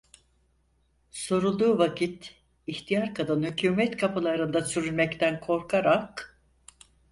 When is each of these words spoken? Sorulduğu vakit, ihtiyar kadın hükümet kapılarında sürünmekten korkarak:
Sorulduğu 1.11 1.77
vakit, 1.77 2.35
ihtiyar 2.67 3.15
kadın 3.15 3.43
hükümet 3.43 3.97
kapılarında 3.97 4.61
sürünmekten 4.63 5.39
korkarak: 5.39 6.39